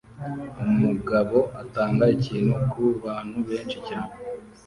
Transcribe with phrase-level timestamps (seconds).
[0.71, 4.13] Umugabo atanga ikintu kubantu benshi cyane